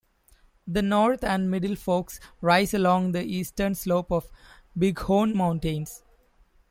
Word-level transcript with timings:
The 0.65 0.81
North 0.81 1.23
and 1.23 1.51
Middle 1.51 1.75
forks 1.75 2.19
rise 2.41 2.73
along 2.73 3.11
the 3.11 3.21
eastern 3.21 3.75
slope 3.75 4.11
of 4.11 4.31
the 4.75 4.91
Bighorn 4.91 5.37
Mountains. 5.37 6.01